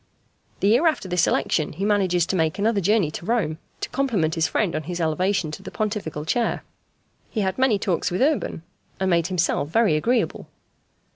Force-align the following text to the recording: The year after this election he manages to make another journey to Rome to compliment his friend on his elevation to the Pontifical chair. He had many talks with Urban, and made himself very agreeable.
The 0.61 0.69
year 0.69 0.87
after 0.87 1.07
this 1.07 1.27
election 1.27 1.73
he 1.73 1.85
manages 1.85 2.25
to 2.25 2.35
make 2.35 2.57
another 2.57 2.81
journey 2.81 3.11
to 3.11 3.25
Rome 3.27 3.59
to 3.81 3.89
compliment 3.89 4.33
his 4.33 4.47
friend 4.47 4.75
on 4.75 4.85
his 4.89 4.99
elevation 4.99 5.51
to 5.51 5.61
the 5.61 5.69
Pontifical 5.69 6.25
chair. 6.25 6.63
He 7.29 7.41
had 7.41 7.59
many 7.59 7.77
talks 7.77 8.09
with 8.09 8.23
Urban, 8.23 8.63
and 8.99 9.11
made 9.11 9.27
himself 9.27 9.69
very 9.69 9.95
agreeable. 9.95 10.47